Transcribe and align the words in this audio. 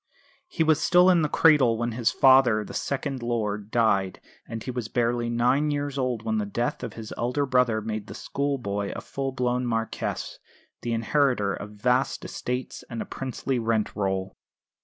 He 0.47 0.63
was 0.63 0.81
still 0.81 1.11
in 1.11 1.21
the 1.21 1.29
cradle 1.29 1.77
when 1.77 1.91
his 1.91 2.09
father, 2.09 2.65
the 2.65 2.73
second 2.73 3.21
lord, 3.21 3.69
died; 3.69 4.19
and 4.47 4.63
he 4.63 4.71
was 4.71 4.87
barely 4.87 5.29
nine 5.29 5.69
years 5.69 5.95
old 5.95 6.23
when 6.23 6.39
the 6.39 6.45
death 6.47 6.81
of 6.81 6.93
his 6.93 7.13
elder 7.19 7.45
brother 7.45 7.81
made 7.81 8.07
the 8.07 8.15
school 8.15 8.57
boy 8.57 8.91
a 8.95 9.01
full 9.01 9.31
blown 9.31 9.63
Marquess, 9.67 10.39
the 10.81 10.93
inheritor 10.93 11.53
of 11.53 11.69
vast 11.73 12.25
estates 12.25 12.83
and 12.89 12.99
a 12.99 13.05
princely 13.05 13.59
rent 13.59 13.95
roll. 13.95 14.35